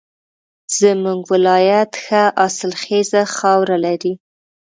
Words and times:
زمونږ 0.77 1.21
ولایت 1.33 1.91
ښه 2.03 2.23
حاصلخیزه 2.37 3.21
خاوره 3.35 3.77
لري 3.85 4.13